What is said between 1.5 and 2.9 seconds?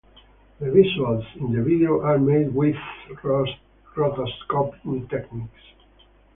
the video are made with